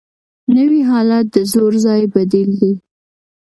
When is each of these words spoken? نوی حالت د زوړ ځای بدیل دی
نوی 0.55 0.81
حالت 0.89 1.25
د 1.35 1.37
زوړ 1.51 1.71
ځای 1.85 2.01
بدیل 2.13 2.49
دی 2.61 2.73